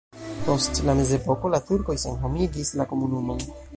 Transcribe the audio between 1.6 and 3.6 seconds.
turkoj senhomigis la komunumon.